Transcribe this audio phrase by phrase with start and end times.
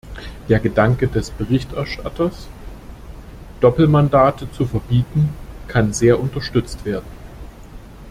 [0.49, 2.47] Der Gedanke des Berichterstatters,
[3.59, 5.29] Doppelmandate zu verbieten,
[5.67, 7.05] kann sehr unterstützt werden.